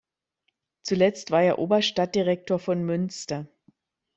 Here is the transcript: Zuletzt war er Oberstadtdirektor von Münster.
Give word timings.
Zuletzt 0.81 1.29
war 1.29 1.43
er 1.43 1.59
Oberstadtdirektor 1.59 2.57
von 2.57 2.83
Münster. 2.83 3.45